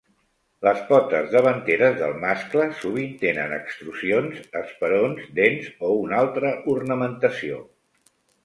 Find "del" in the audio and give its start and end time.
1.99-2.15